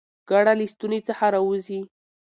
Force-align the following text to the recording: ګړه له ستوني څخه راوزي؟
ګړه 0.29 0.53
له 0.59 0.65
ستوني 0.73 0.99
څخه 1.07 1.25
راوزي؟ 1.35 1.79